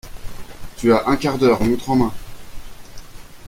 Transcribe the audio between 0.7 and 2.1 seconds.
Tu as un quart d'heure, montre en